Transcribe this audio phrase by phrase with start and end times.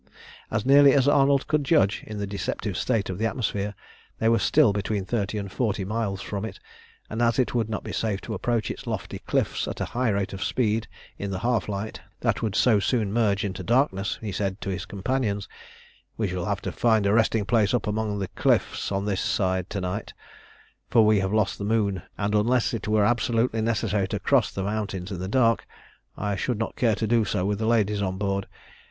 [0.49, 3.75] As nearly as Arnold could judge in the deceptive state of the atmosphere,
[4.17, 6.59] they were still between thirty and forty miles from it,
[7.07, 10.09] and as it would not be safe to approach its lofty cliffs at a high
[10.09, 10.87] rate of speed
[11.19, 14.85] in the half light that would so soon merge into darkness, he said to his
[14.87, 15.47] companions
[16.17, 19.69] "We shall have to find a resting place up among the cliffs on this side
[19.69, 20.13] to night,
[20.89, 24.63] for we have lost the moon, and unless it were absolutely necessary to cross the
[24.63, 25.67] mountains in the dark,
[26.17, 28.47] I should not care to do so with the ladies on board.